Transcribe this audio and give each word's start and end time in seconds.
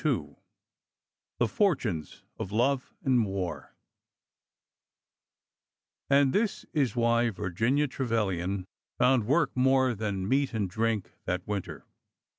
CHAPTER 0.01 0.13
XLII 0.19 0.35
THE 1.37 1.47
FORTUNES 1.47 2.23
OF 2.39 2.51
LOVE 2.51 2.91
AND 3.05 3.27
WAR 3.27 3.75
AND 6.09 6.33
this 6.33 6.65
is 6.73 6.95
why 6.95 7.29
Virginia 7.29 7.85
Trevilian 7.87 8.65
found 8.97 9.27
work 9.27 9.55
more 9.55 9.93
than 9.93 10.27
meat 10.27 10.55
and 10.55 10.67
drink 10.67 11.11
that 11.25 11.47
winter. 11.47 11.85